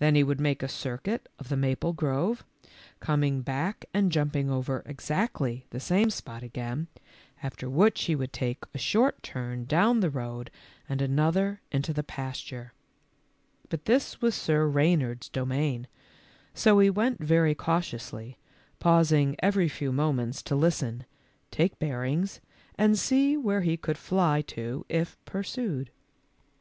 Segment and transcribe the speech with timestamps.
[0.00, 2.44] Then he would make a circuit of the maple grove,
[2.98, 6.88] coming back and jumping over exactly the same spot again,
[7.44, 10.50] after which he would take a short turn down the road
[10.88, 12.72] and another into the pasture;
[13.68, 15.86] but this was Sir Reynard's domain,
[16.54, 18.38] so he went very cautiously,
[18.80, 21.04] pausing every few moments to listen,
[21.52, 22.40] take bearings,
[22.76, 25.92] and see where he could fly to if pursued.